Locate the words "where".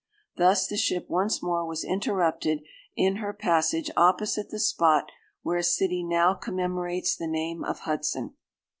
5.43-5.57